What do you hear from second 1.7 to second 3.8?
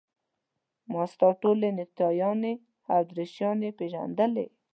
نکټایانې او دریشیانې